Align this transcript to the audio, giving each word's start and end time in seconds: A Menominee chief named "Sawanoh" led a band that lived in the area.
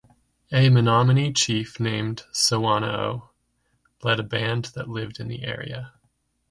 A 0.51 0.67
Menominee 0.71 1.31
chief 1.31 1.79
named 1.79 2.23
"Sawanoh" 2.33 3.29
led 4.01 4.19
a 4.19 4.23
band 4.23 4.65
that 4.73 4.89
lived 4.89 5.19
in 5.19 5.27
the 5.27 5.43
area. 5.43 5.93